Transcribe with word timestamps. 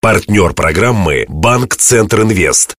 Партнер 0.00 0.52
программы 0.52 1.24
«Банк 1.28 1.74
Центр 1.74 2.22
Инвест». 2.22 2.76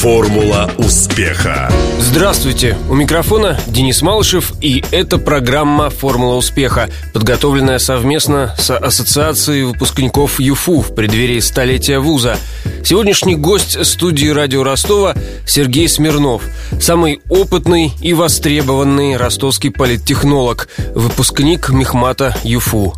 Формула 0.00 0.68
успеха. 0.76 1.70
Здравствуйте, 2.00 2.76
у 2.90 2.96
микрофона 2.96 3.60
Денис 3.68 4.02
Малышев, 4.02 4.54
и 4.60 4.82
это 4.90 5.18
программа 5.18 5.90
«Формула 5.90 6.34
успеха», 6.34 6.90
подготовленная 7.14 7.78
совместно 7.78 8.56
с 8.58 8.76
Ассоциацией 8.76 9.62
выпускников 9.62 10.40
ЮФУ 10.40 10.80
в 10.80 10.96
преддверии 10.96 11.38
столетия 11.38 12.00
вуза. 12.00 12.38
Сегодняшний 12.84 13.36
гость 13.36 13.86
студии 13.86 14.30
радио 14.30 14.64
Ростова 14.64 15.14
Сергей 15.46 15.88
Смирнов, 15.88 16.42
самый 16.80 17.20
опытный 17.30 17.92
и 18.00 18.14
востребованный 18.14 19.16
ростовский 19.16 19.70
политтехнолог, 19.70 20.68
выпускник 20.96 21.68
Мехмата 21.68 22.36
ЮФУ. 22.42 22.96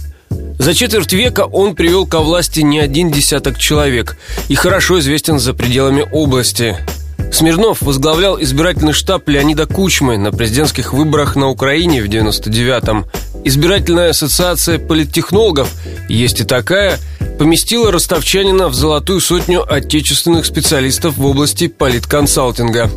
За 0.61 0.75
четверть 0.75 1.15
века 1.15 1.47
он 1.47 1.75
привел 1.75 2.07
ко 2.07 2.21
власти 2.21 2.61
не 2.61 2.81
один 2.81 3.11
десяток 3.11 3.59
человек 3.59 4.19
и 4.51 4.55
хорошо 4.55 4.98
известен 4.98 5.39
за 5.39 5.55
пределами 5.55 6.05
области. 6.12 6.77
Смирнов 7.33 7.80
возглавлял 7.80 8.39
избирательный 8.43 8.93
штаб 8.93 9.27
Леонида 9.27 9.65
Кучмы 9.65 10.19
на 10.19 10.33
президентских 10.33 10.93
выборах 10.93 11.34
на 11.34 11.48
Украине 11.48 12.03
в 12.03 12.09
99-м. 12.09 13.07
Избирательная 13.43 14.11
ассоциация 14.11 14.79
политтехнологов, 14.79 15.73
есть 16.11 16.41
и 16.41 16.45
такая, 16.45 16.98
поместила 17.39 17.91
ростовчанина 17.91 18.69
в 18.69 18.75
золотую 18.75 19.20
сотню 19.20 19.65
отечественных 19.67 20.45
специалистов 20.45 21.17
в 21.17 21.25
области 21.25 21.69
политконсалтинга. 21.69 22.91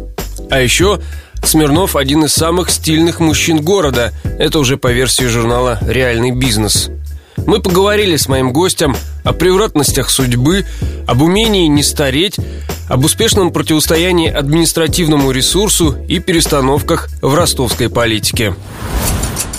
А 0.50 0.60
еще 0.60 1.00
Смирнов 1.42 1.96
один 1.96 2.26
из 2.26 2.34
самых 2.34 2.70
стильных 2.70 3.22
мужчин 3.22 3.62
города. 3.62 4.12
Это 4.38 4.60
уже 4.60 4.76
по 4.76 4.92
версии 4.92 5.26
журнала 5.26 5.80
«Реальный 5.82 6.32
бизнес». 6.32 6.90
Мы 7.38 7.60
поговорили 7.60 8.16
с 8.16 8.28
моим 8.28 8.54
гостем 8.54 8.96
о 9.24 9.34
превратностях 9.34 10.10
судьбы, 10.10 10.66
об 11.08 11.22
умении 11.22 11.68
не 11.68 11.84
стареть, 11.84 12.38
об 12.90 13.06
успешном 13.06 13.52
противостоянии 13.52 14.30
административному 14.30 15.32
ресурсу 15.32 15.98
и 16.08 16.20
перестановках 16.20 17.10
в 17.22 17.34
ростовской 17.34 17.90
политике. 17.90 18.56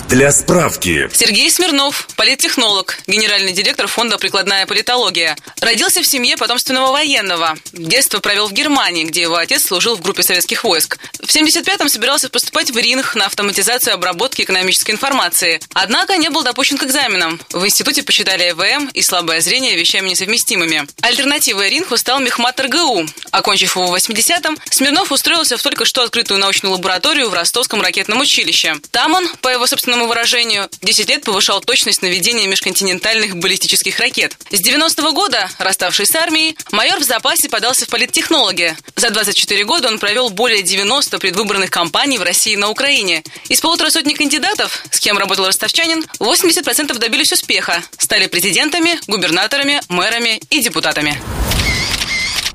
Для 0.09 0.31
справки. 0.31 1.09
Сергей 1.13 1.49
Смирнов, 1.49 2.07
политтехнолог, 2.15 2.99
генеральный 3.07 3.53
директор 3.53 3.87
фонда 3.87 4.19
«Прикладная 4.19 4.67
политология». 4.67 5.35
Родился 5.61 6.03
в 6.03 6.05
семье 6.05 6.37
потомственного 6.37 6.91
военного. 6.91 7.57
Детство 7.73 8.19
провел 8.19 8.47
в 8.47 8.53
Германии, 8.53 9.03
где 9.03 9.23
его 9.23 9.35
отец 9.35 9.65
служил 9.65 9.95
в 9.95 10.01
группе 10.01 10.21
советских 10.21 10.63
войск. 10.63 10.99
В 11.19 11.35
75-м 11.35 11.89
собирался 11.89 12.29
поступать 12.29 12.69
в 12.69 12.77
РИНХ 12.77 13.15
на 13.15 13.25
автоматизацию 13.25 13.95
обработки 13.95 14.43
экономической 14.43 14.91
информации. 14.91 15.59
Однако 15.73 16.17
не 16.17 16.29
был 16.29 16.43
допущен 16.43 16.77
к 16.77 16.83
экзаменам. 16.83 17.41
В 17.51 17.65
институте 17.65 18.03
посчитали 18.03 18.51
ЭВМ 18.51 18.89
и 18.93 19.01
слабое 19.01 19.41
зрение 19.41 19.75
вещами 19.75 20.09
несовместимыми. 20.09 20.87
Альтернативой 21.01 21.71
РИНХу 21.71 21.97
стал 21.97 22.19
Мехмат 22.19 22.59
РГУ. 22.59 23.07
Окончив 23.31 23.75
его 23.75 23.87
в 23.87 23.95
80-м, 23.95 24.55
Смирнов 24.69 25.11
устроился 25.11 25.57
в 25.57 25.63
только 25.63 25.83
что 25.85 26.03
открытую 26.03 26.39
научную 26.39 26.73
лабораторию 26.73 27.29
в 27.29 27.33
Ростовском 27.33 27.81
ракетном 27.81 28.19
училище. 28.19 28.75
Там 28.91 29.15
он, 29.15 29.27
по 29.41 29.49
его 29.49 29.65
собственному 29.65 29.94
собственному 29.95 30.07
выражению, 30.07 30.69
10 30.81 31.09
лет 31.09 31.23
повышал 31.23 31.61
точность 31.61 32.01
наведения 32.01 32.47
межконтинентальных 32.47 33.37
баллистических 33.37 33.97
ракет. 33.99 34.37
С 34.51 34.61
90-го 34.61 35.13
года, 35.13 35.49
расставшись 35.57 36.09
с 36.09 36.15
армией, 36.15 36.57
майор 36.71 36.99
в 36.99 37.03
запасе 37.03 37.47
подался 37.47 37.85
в 37.85 37.89
политтехнологи. 37.89 38.75
За 38.97 39.09
24 39.09 39.63
года 39.63 39.87
он 39.87 39.99
провел 39.99 40.29
более 40.29 40.63
90 40.63 41.17
предвыборных 41.19 41.69
кампаний 41.69 42.17
в 42.17 42.23
России 42.23 42.53
и 42.53 42.57
на 42.57 42.69
Украине. 42.69 43.23
Из 43.47 43.61
полутора 43.61 43.89
сотни 43.89 44.13
кандидатов, 44.13 44.83
с 44.91 44.99
кем 44.99 45.17
работал 45.17 45.47
ростовчанин, 45.47 46.03
80% 46.19 46.97
добились 46.97 47.31
успеха. 47.31 47.81
Стали 47.97 48.27
президентами, 48.27 48.99
губернаторами, 49.07 49.81
мэрами 49.87 50.41
и 50.49 50.59
депутатами. 50.59 51.21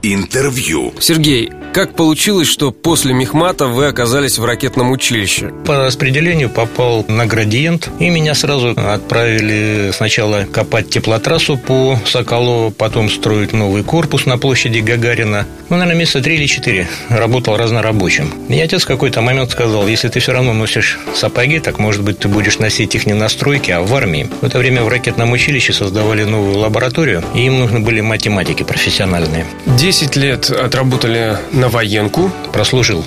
Интервью. 0.02 0.94
Сергей, 0.98 1.50
как 1.74 1.94
получилось, 1.94 2.48
что 2.48 2.72
после 2.72 3.12
Мехмата 3.12 3.66
вы 3.66 3.86
оказались 3.86 4.38
в 4.38 4.44
ракетном 4.44 4.90
училище? 4.90 5.52
По 5.66 5.84
распределению 5.84 6.48
попал 6.48 7.04
на 7.06 7.26
градиент, 7.26 7.90
и 8.00 8.08
меня 8.08 8.34
сразу 8.34 8.70
отправили 8.70 9.92
сначала 9.94 10.46
копать 10.50 10.88
теплотрассу 10.88 11.58
по 11.58 11.98
Соколову, 12.06 12.70
потом 12.70 13.10
строить 13.10 13.52
новый 13.52 13.84
корпус 13.84 14.24
на 14.24 14.38
площади 14.38 14.78
Гагарина. 14.78 15.46
Ну, 15.68 15.76
наверное, 15.76 16.00
месяца 16.00 16.20
три 16.20 16.36
или 16.36 16.46
четыре 16.46 16.88
работал 17.10 17.56
разнорабочим. 17.56 18.32
И 18.48 18.58
отец 18.58 18.82
в 18.82 18.86
какой-то 18.86 19.20
момент 19.20 19.50
сказал, 19.50 19.86
если 19.86 20.08
ты 20.08 20.18
все 20.18 20.32
равно 20.32 20.52
носишь 20.54 20.98
сапоги, 21.14 21.60
так, 21.60 21.78
может 21.78 22.02
быть, 22.02 22.18
ты 22.18 22.26
будешь 22.26 22.58
носить 22.58 22.94
их 22.94 23.06
не 23.06 23.12
на 23.12 23.28
стройке, 23.28 23.74
а 23.74 23.82
в 23.82 23.94
армии. 23.94 24.28
В 24.40 24.44
это 24.46 24.58
время 24.58 24.82
в 24.82 24.88
ракетном 24.88 25.30
училище 25.32 25.72
создавали 25.72 26.24
новую 26.24 26.58
лабораторию, 26.58 27.22
и 27.34 27.44
им 27.44 27.60
нужны 27.60 27.78
были 27.78 28.00
математики 28.00 28.62
профессиональные. 28.64 29.46
10 29.90 30.14
лет 30.14 30.50
отработали 30.50 31.36
на 31.50 31.68
военку. 31.68 32.30
Прослужил. 32.52 33.04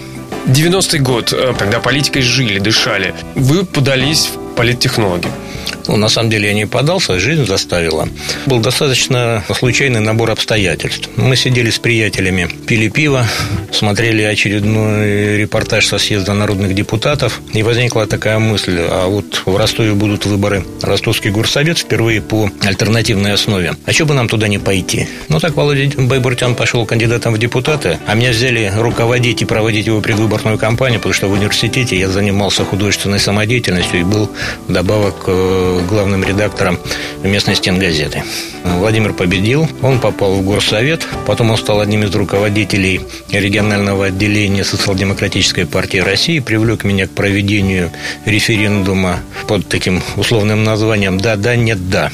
90-й 0.48 1.00
год, 1.00 1.32
э, 1.32 1.54
когда 1.58 1.80
политикой 1.80 2.22
жили, 2.22 2.60
дышали. 2.60 3.16
Вы 3.36 3.64
подались 3.64 4.26
в 4.28 4.56
политтехнологи. 4.56 5.30
Ну, 5.88 5.98
на 5.98 6.10
самом 6.10 6.30
деле 6.30 6.48
я 6.48 6.54
не 6.54 6.66
подался, 6.66 7.20
жизнь 7.20 7.46
заставила. 7.46 8.08
Был 8.46 8.60
достаточно 8.60 9.44
случайный 9.54 10.00
набор 10.00 10.32
обстоятельств. 10.32 11.10
Мы 11.16 11.36
сидели 11.36 11.70
с 11.70 11.80
приятелями, 11.80 12.50
пили 12.68 12.90
пиво, 12.90 13.26
смотрели 13.72 14.22
очередной 14.22 15.38
репортаж 15.38 15.88
со 15.88 15.98
съезда 15.98 16.34
народных 16.34 16.74
депутатов, 16.74 17.42
и 17.54 17.64
возникла 17.64 18.08
такая 18.08 18.40
мысль, 18.40 18.78
а 18.80 19.08
вот 19.08 19.42
в 19.46 19.56
Ростове 19.58 19.94
будут 19.94 20.26
выборы. 20.26 20.64
Ростовский 20.82 21.32
горсовет 21.32 21.78
впервые 21.78 22.22
по 22.22 22.50
альтернативной 22.62 23.34
основе. 23.34 23.76
А 23.86 23.92
что 23.92 24.06
бы 24.06 24.14
нам 24.14 24.28
туда 24.28 24.48
не 24.48 24.60
пойти? 24.60 25.08
Ну, 25.28 25.40
так 25.40 25.56
Володя 25.56 25.90
Байбуртян 25.98 26.56
пошел 26.56 26.86
кандидатом 26.86 27.34
в 27.34 27.38
депутаты, 27.38 28.00
а 28.08 28.16
меня 28.16 28.32
взяли 28.32 28.72
руководить 28.76 29.42
и 29.42 29.46
проводить 29.46 29.88
его 29.88 30.02
предвыборную 30.02 30.58
кампанию, 30.58 31.00
потому 31.00 31.14
что 31.14 31.28
в 31.28 31.34
университете 31.34 31.98
я 31.98 32.10
занимался 32.10 32.64
художественной 32.64 33.20
самодеятельностью 33.20 34.02
и 34.02 34.04
был 34.04 34.30
вдобавок 34.68 35.16
э, 35.28 35.73
главным 35.82 36.24
редактором 36.24 36.80
местной 37.24 37.56
стенгазеты. 37.56 38.24
Владимир 38.64 39.14
победил, 39.14 39.68
он 39.82 40.00
попал 40.00 40.36
в 40.36 40.44
горсовет, 40.44 41.06
потом 41.26 41.52
он 41.52 41.58
стал 41.58 41.80
одним 41.80 42.04
из 42.04 42.14
руководителей 42.16 43.02
регионального 43.32 44.08
отделения 44.08 44.64
Социал-демократической 44.64 45.66
партии 45.66 45.98
России, 45.98 46.40
привлек 46.40 46.84
меня 46.84 47.08
к 47.08 47.12
проведению 47.12 47.92
референдума 48.26 49.20
под 49.48 49.68
таким 49.68 50.02
условным 50.18 50.64
названием 50.64 51.20
«Да, 51.20 51.36
да, 51.36 51.56
нет, 51.56 51.90
да». 51.90 52.12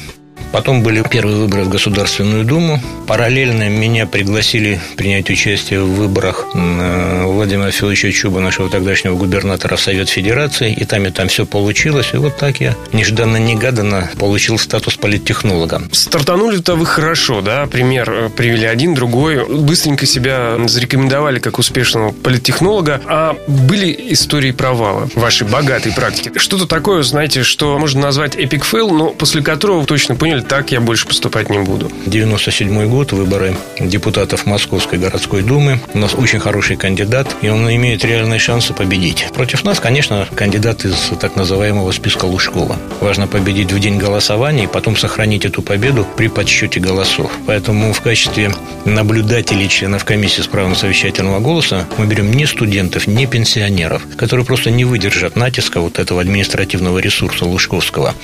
Потом 0.52 0.82
были 0.82 1.02
первые 1.08 1.36
выборы 1.36 1.64
в 1.64 1.68
Государственную 1.68 2.44
Думу. 2.44 2.80
Параллельно 3.06 3.68
меня 3.68 4.06
пригласили 4.06 4.80
принять 4.96 5.30
участие 5.30 5.80
в 5.80 5.94
выборах 5.94 6.46
Владимира 6.54 7.70
Федоровича 7.70 8.10
Чуба, 8.12 8.40
нашего 8.40 8.68
тогдашнего 8.68 9.16
губернатора 9.16 9.76
в 9.76 9.80
Совет 9.80 10.08
Федерации. 10.08 10.72
И 10.72 10.84
там, 10.84 11.06
и 11.06 11.10
там 11.10 11.28
все 11.28 11.46
получилось. 11.46 12.10
И 12.12 12.16
вот 12.16 12.36
так 12.36 12.60
я 12.60 12.74
нежданно-негаданно 12.92 14.10
получил 14.18 14.58
статус 14.58 14.96
политтехнолога. 14.96 15.82
Стартанули-то 15.92 16.74
вы 16.74 16.86
хорошо, 16.86 17.40
да? 17.40 17.66
Пример 17.66 18.10
э, 18.10 18.28
привели 18.28 18.66
один, 18.66 18.94
другой. 18.94 19.46
Быстренько 19.46 20.06
себя 20.06 20.56
зарекомендовали 20.66 21.38
как 21.38 21.58
успешного 21.58 22.12
политтехнолога. 22.12 23.00
А 23.06 23.36
были 23.46 23.96
истории 24.10 24.50
провала 24.50 25.08
вашей 25.14 25.46
богатой 25.46 25.92
практике? 25.92 26.32
Что-то 26.38 26.66
такое, 26.66 27.02
знаете, 27.02 27.42
что 27.42 27.78
можно 27.78 28.00
назвать 28.00 28.36
epic 28.36 28.64
fail, 28.64 28.90
но 28.90 29.10
после 29.10 29.42
которого 29.42 29.80
вы 29.80 29.86
точно 29.86 30.16
поняли, 30.16 30.39
так 30.40 30.72
я 30.72 30.80
больше 30.80 31.06
поступать 31.06 31.50
не 31.50 31.58
буду. 31.58 31.90
97 32.06 32.86
год, 32.88 33.12
выборы 33.12 33.56
депутатов 33.78 34.46
Московской 34.46 34.98
городской 34.98 35.42
думы. 35.42 35.80
У 35.94 35.98
нас 35.98 36.14
очень 36.14 36.40
хороший 36.40 36.76
кандидат, 36.76 37.36
и 37.42 37.48
он 37.48 37.68
имеет 37.70 38.04
реальные 38.04 38.38
шансы 38.38 38.72
победить. 38.72 39.26
Против 39.34 39.64
нас, 39.64 39.80
конечно, 39.80 40.26
кандидат 40.34 40.84
из 40.84 41.10
так 41.20 41.36
называемого 41.36 41.92
списка 41.92 42.24
Лужкова. 42.24 42.78
Важно 43.00 43.26
победить 43.26 43.72
в 43.72 43.78
день 43.78 43.98
голосования 43.98 44.64
и 44.64 44.66
потом 44.66 44.96
сохранить 44.96 45.44
эту 45.44 45.62
победу 45.62 46.06
при 46.16 46.28
подсчете 46.28 46.80
голосов. 46.80 47.30
Поэтому 47.46 47.92
в 47.92 48.00
качестве 48.00 48.52
наблюдателей 48.84 49.68
членов 49.68 50.04
комиссии 50.04 50.42
с 50.42 50.46
правом 50.46 50.74
совещательного 50.74 51.40
голоса 51.40 51.86
мы 51.98 52.06
берем 52.06 52.30
не 52.32 52.46
студентов, 52.46 53.06
не 53.06 53.26
пенсионеров, 53.26 54.02
которые 54.16 54.46
просто 54.46 54.70
не 54.70 54.84
выдержат 54.84 55.36
натиска 55.36 55.80
вот 55.80 55.98
этого 55.98 56.20
административного 56.20 56.98
ресурса 56.98 57.44
Лужковского. 57.44 58.14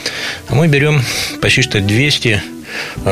А 0.49 0.55
мы 0.55 0.69
берем 0.69 1.03
почти 1.41 1.63
что 1.63 1.81
200 1.81 2.06
200 2.07 2.27
Э, 2.27 2.56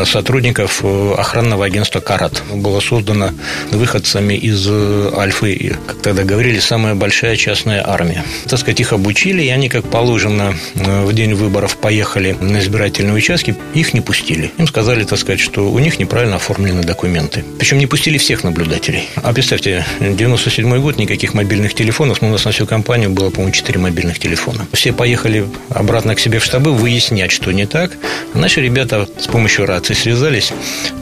сотрудников 0.04 0.80
э, 0.82 1.14
охранного 1.16 1.64
агентства 1.64 2.00
«Карат». 2.00 2.42
Было 2.52 2.80
создано 2.80 3.30
выходцами 3.70 4.34
из 4.34 4.66
э, 4.68 5.12
Альфы, 5.16 5.76
как 5.86 6.02
тогда 6.02 6.24
говорили, 6.24 6.58
самая 6.58 6.94
большая 6.94 7.36
частная 7.36 7.82
армия. 7.86 8.24
Так 8.48 8.58
сказать, 8.58 8.80
их 8.80 8.92
обучили, 8.92 9.42
и 9.42 9.48
они, 9.48 9.68
как 9.68 9.84
положено, 9.88 10.54
в 10.74 11.12
день 11.12 11.34
выборов 11.34 11.76
поехали 11.76 12.36
на 12.40 12.58
избирательные 12.58 13.14
участки, 13.14 13.56
их 13.74 13.94
не 13.94 14.00
пустили. 14.00 14.52
Им 14.58 14.66
сказали, 14.66 15.04
так 15.04 15.18
сказать, 15.18 15.40
что 15.40 15.70
у 15.70 15.78
них 15.78 15.98
неправильно 15.98 16.36
оформлены 16.36 16.82
документы. 16.82 17.44
Причем 17.58 17.78
не 17.78 17.86
пустили 17.86 18.18
всех 18.18 18.44
наблюдателей. 18.44 19.08
А 19.16 19.32
представьте, 19.32 19.84
97 20.00 20.78
год, 20.80 20.98
никаких 20.98 21.34
мобильных 21.34 21.74
телефонов, 21.74 22.22
но 22.22 22.28
у 22.28 22.30
нас 22.32 22.44
на 22.44 22.50
всю 22.50 22.66
компанию 22.66 23.10
было, 23.10 23.30
по-моему, 23.30 23.52
4 23.52 23.78
мобильных 23.78 24.18
телефона. 24.18 24.66
Все 24.72 24.92
поехали 24.92 25.46
обратно 25.70 26.14
к 26.14 26.20
себе 26.20 26.38
в 26.38 26.44
штабы 26.44 26.72
выяснять, 26.72 27.30
что 27.30 27.52
не 27.52 27.66
так. 27.66 27.92
Наши 28.34 28.60
ребята 28.60 29.08
с 29.18 29.26
помощью 29.26 29.53
помощью 29.54 29.66
рации 29.66 29.94
связались 29.94 30.52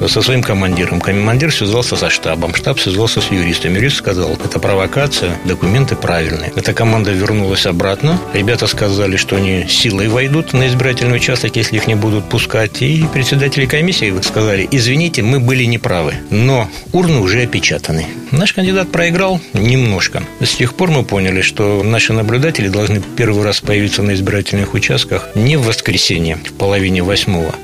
со 0.08 0.20
своим 0.20 0.43
командиром. 0.43 1.00
Командир 1.00 1.52
связался 1.54 1.96
со 1.96 2.10
штабом, 2.10 2.54
штаб 2.54 2.78
связался 2.78 3.22
с 3.22 3.31
юристом. 3.31 3.75
Юрист 3.75 3.96
сказал, 3.96 4.32
это 4.44 4.58
провокация, 4.58 5.38
документы 5.46 5.96
правильные. 5.96 6.52
Эта 6.54 6.75
команда 6.75 7.12
вернулась 7.12 7.64
обратно. 7.64 8.20
Ребята 8.34 8.66
сказали, 8.66 9.16
что 9.16 9.37
они 9.37 9.66
силой 9.69 10.08
войдут 10.08 10.52
на 10.52 10.66
избирательный 10.66 11.16
участок, 11.16 11.56
если 11.56 11.76
их 11.76 11.87
не 11.87 11.94
будут 11.94 12.28
пускать. 12.28 12.82
И 12.82 13.06
председатели 13.10 13.64
комиссии 13.64 14.12
сказали, 14.22 14.69
извините, 14.70 15.22
мы 15.22 15.40
были 15.40 15.64
неправы, 15.64 16.14
но 16.31 16.69
урны 16.93 17.20
уже 17.20 17.43
опечатаны. 17.43 18.06
Наш 18.32 18.54
кандидат 18.54 18.90
проиграл 18.90 19.40
немножко. 19.52 20.22
С 20.40 20.54
тех 20.54 20.75
пор 20.75 20.90
мы 20.90 21.04
поняли, 21.04 21.43
что 21.43 21.82
наши 21.82 22.12
наблюдатели 22.12 22.69
должны 22.69 23.02
первый 23.16 23.44
раз 23.44 23.60
появиться 23.60 24.02
на 24.02 24.14
избирательных 24.14 24.75
участках 24.75 25.28
не 25.34 25.56
в 25.56 25.66
воскресенье, 25.66 26.37
в 26.37 26.52
половине 26.54 27.02
восьмого, 27.02 27.54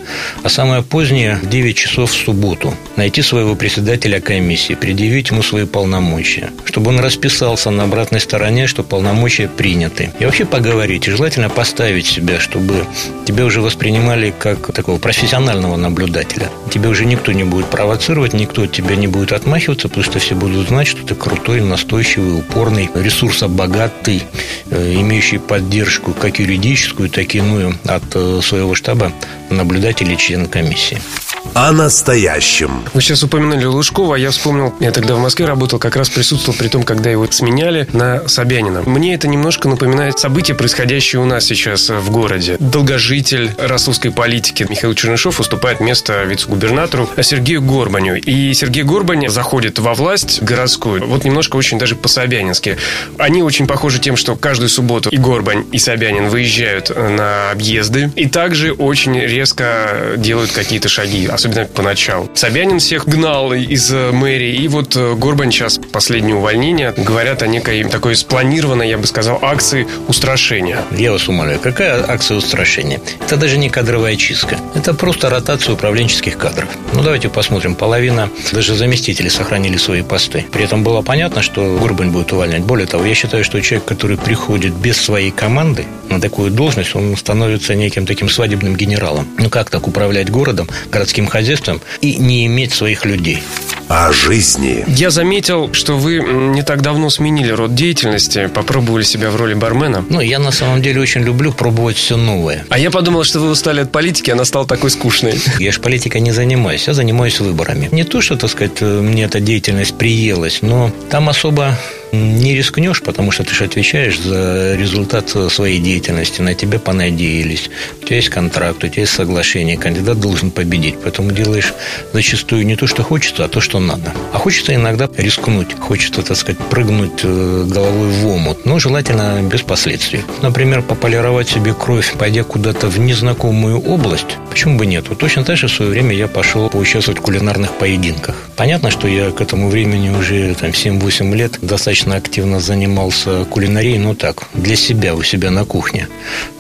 а 0.43 0.49
самое 0.69 0.83
позднее 0.83 1.37
в 1.37 1.49
9 1.49 1.77
часов 1.77 2.11
в 2.11 2.15
субботу. 2.15 2.75
Найти 2.97 3.23
своего 3.23 3.55
председателя 3.55 4.21
комиссии, 4.21 4.75
предъявить 4.75 5.31
ему 5.31 5.43
свои 5.43 5.65
полномочия, 5.65 6.51
чтобы 6.67 6.91
он 6.91 7.01
расписался 7.01 7.71
на 7.71 7.85
обратной 7.85 8.21
стороне, 8.21 8.67
что 8.67 8.83
полномочия 8.83 9.49
приняты. 9.49 10.11
И 10.19 10.27
вообще 10.27 10.45
поговорить, 10.45 11.09
и 11.09 11.11
желательно 11.11 11.49
поставить 11.49 12.07
себя, 12.07 12.39
чтобы 12.39 12.85
тебя 13.25 13.47
уже 13.47 13.63
воспринимали 13.63 14.35
как 14.39 14.75
такого 14.75 14.99
профессионального 14.99 15.77
наблюдателя. 15.77 16.51
Тебя 16.71 16.91
уже 16.91 17.07
никто 17.07 17.33
не 17.33 17.45
будет 17.45 17.71
провоцировать, 17.71 18.35
никто 18.35 18.65
от 18.65 18.73
тебя 18.73 18.95
не 18.95 19.07
будет 19.07 19.33
отмахиваться, 19.33 19.89
потому 19.89 20.05
что 20.05 20.19
все 20.19 20.35
будут 20.35 20.69
знать, 20.69 20.87
что 20.87 21.03
ты 21.07 21.15
крутой, 21.15 21.63
настойчивый, 21.63 22.39
упорный, 22.41 22.91
ресурсобогатый, 22.95 24.25
э, 24.71 24.95
имеющий 24.97 25.39
поддержку 25.39 26.13
как 26.13 26.41
юридическую, 26.41 27.09
так 27.09 27.35
иную 27.35 27.75
от 27.87 28.05
э, 28.15 28.41
своего 28.43 28.75
штаба 28.75 29.13
наблюдатель 29.51 30.13
и 30.13 30.17
член. 30.19 30.47
میشیم. 30.63 31.28
О 31.55 31.73
настоящем. 31.73 32.85
Вы 32.95 33.03
сейчас 33.03 33.23
упомянули 33.23 33.65
Лужкова, 33.65 34.17
а 34.17 34.19
я 34.19 34.31
вспомнил, 34.31 34.75
я 34.81 34.93
тогда 34.93 35.15
в 35.15 35.19
Москве 35.19 35.47
работал, 35.47 35.79
как 35.79 35.97
раз 35.97 36.09
присутствовал 36.09 36.57
при 36.59 36.69
том, 36.69 36.83
когда 36.83 37.11
его 37.11 37.27
сменяли 37.31 37.89
на 37.93 38.29
Собянина. 38.29 38.83
Мне 38.87 39.15
это 39.15 39.29
немножко 39.29 39.69
напоминает 39.69 40.19
события, 40.19 40.55
происходящие 40.55 41.21
у 41.21 41.25
нас 41.25 41.45
сейчас 41.45 41.91
в 41.91 42.11
городе. 42.11 42.57
Долгожитель 42.59 43.53
ростовской 43.59 44.11
политики 44.11 44.67
Михаил 44.69 44.95
Чернышов 44.95 45.41
уступает 45.41 45.81
место 45.81 46.25
вице-губернатору 46.25 47.09
Сергею 47.23 47.63
Горбаню. 47.63 48.21
И 48.21 48.53
Сергей 48.55 48.83
Горбань 48.83 49.29
заходит 49.29 49.79
во 49.79 49.95
власть 49.95 50.43
городскую. 50.43 51.07
Вот 51.07 51.25
немножко 51.25 51.57
очень 51.57 51.79
даже 51.79 51.97
по-собянински. 51.97 52.79
Они 53.19 53.43
очень 53.43 53.67
похожи 53.67 53.99
тем, 53.99 54.17
что 54.17 54.37
каждую 54.37 54.69
субботу 54.69 55.11
и 55.11 55.17
Горбань, 55.17 55.67
и 55.73 55.79
Собянин 55.79 56.29
выезжают 56.29 56.91
на 56.91 57.51
объезды. 57.51 58.11
И 58.17 58.29
также 58.29 58.73
очень 58.73 59.19
резко 59.19 60.15
делают 60.17 60.53
какие-то 60.53 60.89
шаги 60.89 61.28
особенно 61.29 61.65
поначалу. 61.67 62.31
Собянин 62.35 62.79
всех 62.79 63.07
гнал 63.07 63.53
из 63.53 63.93
э, 63.93 64.11
мэрии, 64.13 64.57
и 64.57 64.69
вот 64.69 64.97
э, 64.97 65.15
Горбан 65.15 65.51
сейчас 65.51 65.79
последнее 65.93 66.37
увольнение. 66.37 66.93
Говорят 66.97 67.43
о 67.43 67.47
некой 67.47 67.85
такой 67.85 68.17
спланированной, 68.17 68.89
я 68.89 68.99
бы 68.99 69.07
сказал, 69.07 69.39
акции 69.43 69.87
устрашения. 70.09 70.83
Я 70.93 71.13
вас 71.13 71.29
умоляю, 71.29 71.61
какая 71.61 72.05
акция 72.09 72.37
устрашения? 72.37 73.01
Это 73.25 73.37
даже 73.37 73.59
не 73.59 73.71
кадровая 73.71 74.17
чистка. 74.17 74.59
Это 74.75 74.95
просто 74.95 75.31
ротация 75.31 75.75
управленческих 75.75 76.37
кадров. 76.37 76.69
Ну, 76.93 77.03
давайте 77.03 77.29
посмотрим. 77.29 77.75
Половина, 77.75 78.31
даже 78.53 78.75
заместители 78.75 79.29
сохранили 79.29 79.77
свои 79.77 80.03
посты. 80.03 80.45
При 80.53 80.65
этом 80.65 80.83
было 80.83 81.03
понятно, 81.03 81.43
что 81.43 81.79
Горбань 81.79 82.11
будет 82.11 82.33
увольнять. 82.33 82.63
Более 82.63 82.87
того, 82.87 83.05
я 83.05 83.15
считаю, 83.15 83.45
что 83.45 83.61
человек, 83.61 83.87
который 83.87 84.17
приходит 84.17 84.75
без 84.75 84.97
своей 84.97 85.31
команды 85.31 85.87
на 86.09 86.21
такую 86.21 86.51
должность, 86.51 86.95
он 86.95 87.17
становится 87.17 87.75
неким 87.75 88.07
таким 88.07 88.29
свадебным 88.29 88.77
генералом. 88.77 89.29
Ну, 89.39 89.51
как 89.51 89.71
так 89.71 89.87
управлять 89.87 90.31
городом, 90.31 90.69
городским 90.91 91.18
хозяйством 91.27 91.81
и 92.01 92.17
не 92.17 92.47
иметь 92.47 92.73
своих 92.73 93.05
людей. 93.05 93.43
О 93.89 94.13
жизни. 94.13 94.85
Я 94.87 95.09
заметил, 95.09 95.73
что 95.73 95.97
вы 95.97 96.19
не 96.19 96.63
так 96.63 96.83
давно 96.83 97.09
сменили 97.09 97.51
род 97.53 97.75
деятельности, 97.75 98.47
попробовали 98.49 99.03
себя 99.03 99.31
в 99.31 99.37
роли 99.37 99.55
бармена. 99.55 100.05
Ну, 100.11 100.21
я 100.21 100.39
на 100.39 100.51
самом 100.51 100.83
деле 100.83 101.01
очень 101.01 101.23
люблю 101.23 101.53
пробовать 101.53 101.97
все 101.97 102.19
новое. 102.19 102.67
А 102.69 102.79
я 102.79 102.91
подумал, 102.91 103.25
что 103.25 103.41
вы 103.41 103.49
устали 103.49 103.81
от 103.81 103.91
политики, 103.91 104.31
она 104.31 104.45
стала 104.45 104.67
такой 104.67 104.91
скучной. 104.91 105.41
Я 105.59 105.73
же 105.73 105.81
политикой 105.81 106.21
не 106.21 106.33
занимаюсь, 106.33 106.87
я 106.87 106.95
занимаюсь 106.95 107.41
выборами. 107.41 107.89
Не 107.91 108.05
то, 108.05 108.21
что, 108.21 108.37
так 108.37 108.51
сказать, 108.51 108.81
мне 108.81 109.25
эта 109.25 109.41
деятельность 109.41 109.97
приелась, 109.97 110.61
но 110.63 110.93
там 111.11 111.29
особо 111.29 111.77
не 112.13 112.55
рискнешь, 112.55 113.03
потому 113.03 113.31
что 113.31 113.45
ты 113.45 113.55
же 113.55 113.65
отвечаешь 113.65 114.19
за 114.19 114.75
результат 114.77 115.29
своей 115.29 115.79
деятельности. 115.79 116.41
На 116.41 116.55
тебя 116.55 116.79
понадеялись. 116.79 117.71
У 118.01 118.07
тебя 118.07 118.17
есть 118.17 118.31
контракт, 118.31 118.83
у 118.83 118.89
тебя 118.89 119.03
есть 119.03 119.13
соглашение. 119.13 119.77
Кандидат 119.77 120.19
должен 120.21 120.51
победить. 120.51 120.97
Поэтому 121.03 121.33
делаешь 121.33 121.75
зачастую 122.13 122.65
не 122.67 122.77
то, 122.77 122.87
что 122.87 123.03
хочется, 123.03 123.45
а 123.45 123.49
то, 123.49 123.61
что 123.61 123.78
надо. 123.79 124.13
А 124.33 124.39
хочется 124.39 124.75
иногда 124.75 125.09
рискнуть. 125.17 125.79
Хочется, 125.79 126.23
так 126.23 126.37
сказать, 126.37 126.59
прыгнуть 126.59 127.21
э, 127.23 127.65
головой 127.67 128.09
в 128.09 128.27
омут. 128.27 128.65
Но 128.65 128.79
желательно 128.79 129.41
без 129.43 129.63
последствий. 129.63 130.23
Например, 130.43 130.83
пополировать 130.83 131.49
себе 131.49 131.75
кровь, 131.75 132.15
пойдя 132.19 132.45
куда-то 132.45 132.89
в 132.89 132.99
незнакомую 132.99 133.81
область. 133.81 134.37
Почему 134.51 134.79
бы 134.79 134.87
нет? 134.87 135.09
Вот 135.09 135.19
точно 135.19 135.45
так 135.45 135.57
же 135.57 135.67
в 135.69 135.73
свое 135.73 135.91
время 135.91 136.15
я 136.15 136.29
пошел 136.29 136.69
поучаствовать 136.69 137.21
в 137.21 137.23
кулинарных 137.23 137.73
поединках. 137.73 138.37
Понятно, 138.57 138.91
что 138.91 139.09
я 139.09 139.31
к 139.31 139.41
этому 139.41 139.69
времени 139.69 140.11
уже 140.11 140.55
там, 140.55 140.71
7-8 140.71 141.35
лет 141.35 141.59
достаточно 141.63 142.17
активно 142.17 142.61
занимался 142.61 143.45
кулинарией, 143.45 143.99
ну 143.99 144.15
так, 144.15 144.49
для 144.55 144.77
себя, 144.77 145.15
у 145.15 145.23
себя 145.23 145.51
на 145.51 145.65
кухне. 145.65 146.09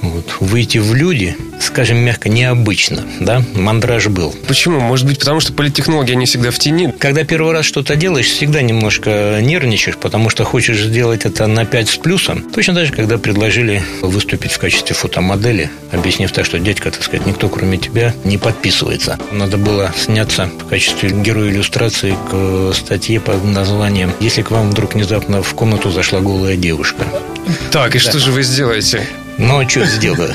Вот. 0.00 0.36
Выйти 0.40 0.78
в 0.78 0.94
люди, 0.94 1.36
скажем 1.60 1.98
мягко, 1.98 2.28
необычно, 2.28 3.02
да, 3.20 3.42
мандраж 3.54 4.06
был. 4.08 4.34
Почему? 4.46 4.80
Может 4.80 5.06
быть, 5.06 5.18
потому 5.18 5.40
что 5.40 5.52
политтехнологи, 5.52 6.12
они 6.12 6.26
всегда 6.26 6.50
в 6.50 6.58
тени? 6.58 6.92
Когда 7.08 7.24
первый 7.24 7.54
раз 7.54 7.64
что-то 7.64 7.96
делаешь, 7.96 8.26
всегда 8.26 8.60
немножко 8.60 9.38
нервничаешь, 9.40 9.96
потому 9.96 10.28
что 10.28 10.44
хочешь 10.44 10.78
сделать 10.78 11.24
это 11.24 11.46
на 11.46 11.64
5 11.64 11.88
с 11.88 11.96
плюсом. 11.96 12.42
Точно 12.42 12.74
так 12.74 12.84
же, 12.84 12.92
когда 12.92 13.16
предложили 13.16 13.82
выступить 14.02 14.52
в 14.52 14.58
качестве 14.58 14.94
фотомодели, 14.94 15.70
объяснив 15.90 16.30
так, 16.30 16.44
что 16.44 16.58
дядька, 16.58 16.90
так 16.90 17.02
сказать, 17.02 17.26
никто 17.26 17.48
кроме 17.48 17.78
тебя 17.78 18.12
не 18.24 18.36
подписывается. 18.36 19.18
Надо 19.32 19.56
было 19.56 19.90
сняться 19.96 20.50
в 20.60 20.66
качестве 20.66 21.08
героя 21.08 21.48
иллюстрации 21.48 22.14
к 22.30 22.74
статье 22.74 23.20
под 23.20 23.42
названием 23.42 24.12
«Если 24.20 24.42
к 24.42 24.50
вам 24.50 24.70
вдруг 24.70 24.92
внезапно 24.92 25.42
в 25.42 25.54
комнату 25.54 25.90
зашла 25.90 26.20
голая 26.20 26.56
девушка. 26.56 27.04
Так, 27.70 27.96
и 27.96 27.98
да. 27.98 28.00
что 28.00 28.18
же 28.18 28.32
вы 28.32 28.42
сделаете? 28.42 29.08
Ну, 29.38 29.60
а 29.60 29.66
что 29.66 29.86
сделаю? 29.86 30.34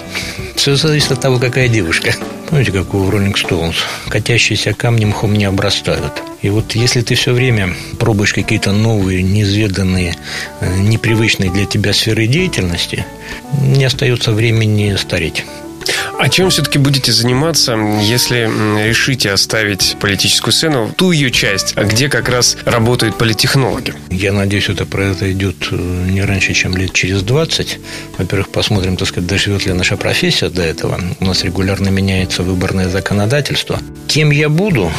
Все 0.54 0.76
зависит 0.76 1.12
от 1.12 1.20
того, 1.22 1.38
какая 1.38 1.68
девушка. 1.68 2.12
Помните, 2.50 2.72
как 2.72 2.94
у 2.94 3.08
Роллинг 3.08 3.38
Стоунс? 3.38 3.76
Катящиеся 4.08 4.72
камнем 4.72 5.10
мхом 5.10 5.34
не 5.34 5.44
обрастают. 5.44 6.20
И 6.42 6.50
вот 6.50 6.74
если 6.74 7.00
ты 7.00 7.14
все 7.14 7.32
время 7.32 7.72
пробуешь 8.00 8.34
какие-то 8.34 8.72
новые, 8.72 9.22
неизведанные, 9.22 10.16
э, 10.60 10.78
непривычные 10.78 11.52
для 11.52 11.64
тебя 11.64 11.92
сферы 11.92 12.26
деятельности, 12.26 13.06
не 13.62 13.84
остается 13.84 14.32
времени 14.32 14.96
стареть. 14.96 15.44
А 16.20 16.28
чем 16.28 16.50
все-таки 16.50 16.78
будете 16.78 17.12
заниматься, 17.12 17.72
если 18.02 18.46
решите 18.86 19.30
оставить 19.30 19.96
политическую 20.00 20.52
сцену, 20.52 20.92
ту 20.94 21.12
ее 21.12 21.30
часть, 21.30 21.74
где 21.74 22.10
как 22.10 22.28
раз 22.28 22.58
работают 22.66 23.16
политтехнологи? 23.16 23.94
Я 24.10 24.34
надеюсь, 24.34 24.68
это 24.68 24.84
произойдет 24.84 25.56
э, 25.70 25.76
не 26.10 26.20
раньше, 26.20 26.52
чем 26.52 26.76
лет 26.76 26.92
через 26.92 27.22
20. 27.22 27.78
Во-первых, 28.18 28.50
посмотрим, 28.50 28.98
так 28.98 29.08
сказать, 29.08 29.30
доживет 29.30 29.64
ли 29.64 29.72
наша 29.72 29.96
профессия 29.96 30.50
до 30.50 30.60
этого. 30.60 31.00
У 31.20 31.24
нас 31.24 31.42
регулярно 31.42 31.88
меняется 31.88 32.42
выборное 32.42 32.90
законодательство. 32.90 33.78
Кем 34.06 34.30
я 34.30 34.50
буду? 34.50 34.92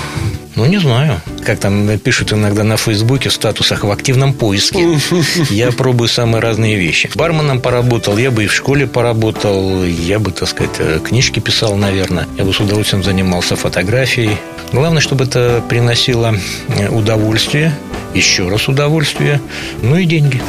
Ну, 0.56 0.66
не 0.66 0.80
знаю. 0.80 1.22
Как 1.46 1.60
там 1.60 1.98
пишут 1.98 2.34
иногда 2.34 2.64
на 2.64 2.78
Фейсбуке 2.78 3.30
в 3.30 3.34
статусах 3.34 3.84
в 3.84 3.92
активном 3.92 4.34
поиске. 4.34 5.00
Я 5.50 5.72
пробую 5.72 6.08
самые 6.08 6.42
разные 6.42 6.76
вещи. 6.78 7.10
Барменом 7.16 7.62
поработал, 7.62 8.18
я 8.18 8.32
бы 8.32 8.44
и 8.44 8.48
в 8.48 8.54
школе 8.54 8.88
поработал, 8.88 9.84
я 9.84 10.20
бы, 10.20 10.32
так 10.32 10.50
сказать, 10.50 10.76
э, 10.80 11.00
книжки 11.04 11.40
писал, 11.40 11.76
наверное. 11.76 12.28
Я 12.38 12.44
бы 12.44 12.54
с 12.54 12.60
удовольствием 12.60 13.04
занимался 13.04 13.56
фотографией. 13.56 14.38
Главное, 14.72 15.02
чтобы 15.02 15.26
это 15.26 15.64
приносило 15.68 16.36
э, 16.78 16.90
удовольствие, 16.90 17.74
еще 18.14 18.50
раз 18.50 18.68
удовольствие, 18.68 19.42
ну 19.82 19.96
и 19.98 20.06
деньги. 20.06 20.42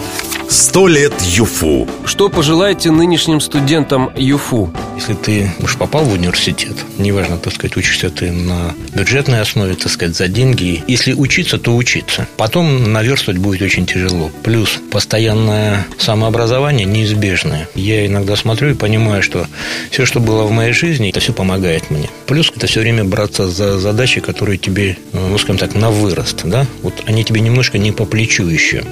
Сто 0.52 0.87
лет 0.87 1.14
ЮФУ. 1.23 1.88
Что 2.04 2.28
пожелаете 2.28 2.90
нынешним 2.90 3.40
студентам 3.40 4.11
ЮФУ? 4.14 4.71
Если 4.97 5.14
ты 5.14 5.50
уж 5.62 5.78
попал 5.78 6.04
в 6.04 6.12
университет, 6.12 6.76
неважно, 6.99 7.38
так 7.38 7.54
сказать, 7.54 7.75
учишься 7.78 8.11
ты 8.11 8.30
на 8.30 8.75
бюджетной 8.94 9.40
основе, 9.40 9.75
так 9.75 9.90
сказать, 9.90 10.14
за 10.14 10.28
деньги. 10.28 10.85
Если 10.87 11.14
учиться, 11.14 11.56
то 11.56 11.75
учиться. 11.75 12.28
Потом 12.37 12.92
наверстывать 12.92 13.40
будет 13.40 13.62
очень 13.62 13.87
тяжело. 13.87 14.30
Плюс 14.42 14.78
постоянное 14.90 15.87
самообразование 15.97 16.85
неизбежное. 16.85 17.66
Я 17.75 18.06
иногда 18.06 18.37
смотрю 18.37 18.73
и 18.73 18.75
понимаю, 18.75 19.23
что 19.23 19.47
все, 19.90 20.04
что 20.04 20.21
было 20.21 20.42
в 20.42 20.50
моей 20.50 20.75
жизни, 20.75 21.09
это 21.09 21.21
все 21.21 21.32
помогает 21.32 21.90
мне. 21.90 22.11
Плюс 22.26 22.52
это 22.54 22.66
все 22.66 22.80
время 22.80 23.04
браться 23.04 23.49
за 23.49 23.78
задачи, 23.78 24.21
которые 24.21 24.59
тебе, 24.59 24.99
ну, 25.14 25.38
скажем 25.38 25.56
так, 25.56 25.75
на 25.75 25.90
вырост, 25.90 26.42
да? 26.44 26.66
Вот 26.82 26.92
они 27.06 27.25
тебе 27.25 27.40
немножко 27.40 27.78
не 27.78 27.90
по 27.90 28.04
плечу 28.04 28.47
еще. 28.47 28.85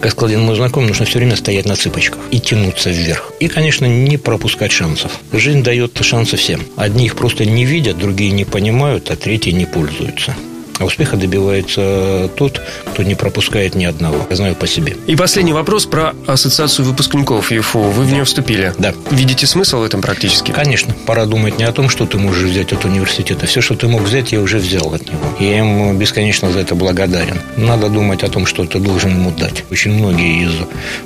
Как 0.00 0.12
сказал 0.12 0.28
один 0.28 0.42
мой 0.42 0.54
знакомый, 0.54 0.88
нужно 0.88 1.07
все 1.08 1.18
время 1.18 1.36
стоять 1.36 1.66
на 1.66 1.74
цыпочках 1.74 2.20
и 2.30 2.38
тянуться 2.38 2.90
вверх. 2.90 3.32
И, 3.40 3.48
конечно, 3.48 3.86
не 3.86 4.18
пропускать 4.18 4.72
шансов. 4.72 5.18
Жизнь 5.32 5.62
дает 5.62 5.98
шансы 6.02 6.36
всем. 6.36 6.62
Одни 6.76 7.06
их 7.06 7.16
просто 7.16 7.46
не 7.46 7.64
видят, 7.64 7.98
другие 7.98 8.30
не 8.30 8.44
понимают, 8.44 9.10
а 9.10 9.16
третьи 9.16 9.50
не 9.50 9.64
пользуются. 9.64 10.36
А 10.78 10.84
успеха 10.84 11.16
добивается 11.16 12.30
тот, 12.36 12.60
кто 12.92 13.02
не 13.02 13.14
пропускает 13.14 13.74
ни 13.74 13.84
одного. 13.84 14.26
Я 14.30 14.36
знаю 14.36 14.54
по 14.54 14.66
себе. 14.66 14.96
И 15.06 15.16
последний 15.16 15.52
вопрос 15.52 15.86
про 15.86 16.14
ассоциацию 16.26 16.86
выпускников 16.86 17.50
ЮФУ. 17.50 17.80
Вы 17.80 18.04
в 18.04 18.12
нее 18.12 18.24
вступили. 18.24 18.72
Да. 18.78 18.94
Видите 19.10 19.46
смысл 19.46 19.78
в 19.78 19.82
этом 19.82 20.00
практически? 20.02 20.52
Конечно. 20.52 20.94
Пора 21.06 21.24
думать 21.26 21.58
не 21.58 21.64
о 21.64 21.72
том, 21.72 21.88
что 21.88 22.06
ты 22.06 22.18
можешь 22.18 22.50
взять 22.50 22.72
от 22.72 22.84
университета. 22.84 23.46
Все, 23.46 23.60
что 23.60 23.74
ты 23.74 23.88
мог 23.88 24.02
взять, 24.02 24.32
я 24.32 24.40
уже 24.40 24.58
взял 24.58 24.94
от 24.94 25.10
него. 25.10 25.20
Я 25.40 25.58
ему 25.58 25.92
бесконечно 25.94 26.50
за 26.52 26.60
это 26.60 26.74
благодарен. 26.74 27.40
Надо 27.56 27.88
думать 27.88 28.22
о 28.22 28.28
том, 28.28 28.46
что 28.46 28.64
ты 28.64 28.78
должен 28.78 29.10
ему 29.10 29.30
дать. 29.30 29.64
Очень 29.70 29.92
многие 29.92 30.44
из 30.44 30.52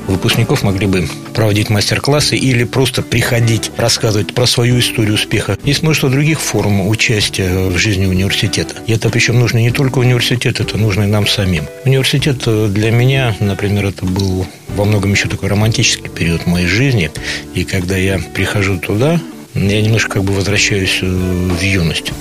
выпускников 0.06 0.62
могли 0.62 0.86
бы 0.86 1.08
проводить 1.34 1.70
мастер-классы 1.70 2.36
или 2.36 2.64
просто 2.64 3.02
приходить, 3.02 3.70
рассказывать 3.76 4.34
про 4.34 4.46
свою 4.46 4.78
историю 4.80 5.14
успеха. 5.14 5.56
Есть 5.64 5.82
множество 5.82 6.10
других 6.10 6.40
форм 6.40 6.86
участия 6.86 7.68
в 7.68 7.78
жизни 7.78 8.06
университета. 8.06 8.74
И 8.86 8.92
это 8.92 9.08
причем 9.08 9.38
нужно 9.38 9.61
не 9.62 9.70
только 9.70 9.98
университет, 9.98 10.60
это 10.60 10.76
нужно 10.76 11.04
и 11.04 11.06
нам 11.06 11.26
самим. 11.26 11.66
Университет 11.84 12.42
э, 12.46 12.68
для 12.68 12.90
меня, 12.90 13.34
например, 13.40 13.86
это 13.86 14.04
был 14.04 14.46
во 14.68 14.84
многом 14.84 15.12
еще 15.12 15.28
такой 15.28 15.48
романтический 15.48 16.10
период 16.10 16.46
моей 16.46 16.66
жизни. 16.66 17.10
И 17.54 17.64
когда 17.64 17.96
я 17.96 18.20
прихожу 18.34 18.78
туда, 18.78 19.20
я 19.54 19.82
немножко 19.82 20.14
как 20.14 20.24
бы 20.24 20.32
возвращаюсь 20.32 20.98
э, 21.02 21.06
в 21.06 21.62
юность. 21.62 22.12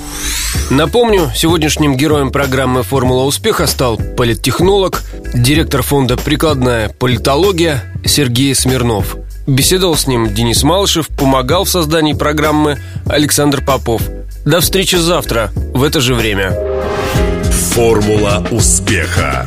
Напомню, 0.70 1.30
сегодняшним 1.34 1.96
героем 1.96 2.30
программы 2.30 2.82
«Формула 2.82 3.24
успеха» 3.24 3.66
стал 3.66 3.96
политтехнолог, 3.96 5.02
директор 5.34 5.82
фонда 5.82 6.16
«Прикладная 6.16 6.90
политология» 6.90 7.82
Сергей 8.04 8.54
Смирнов. 8.54 9.16
Беседовал 9.46 9.96
с 9.96 10.06
ним 10.06 10.32
Денис 10.32 10.62
Малышев, 10.62 11.08
помогал 11.08 11.64
в 11.64 11.70
создании 11.70 12.12
программы 12.12 12.78
Александр 13.06 13.64
Попов. 13.64 14.02
До 14.44 14.60
встречи 14.60 14.96
завтра 14.96 15.50
в 15.72 15.82
это 15.82 16.00
же 16.00 16.14
время. 16.14 16.56
Формула 17.74 18.46
успеха. 18.50 19.46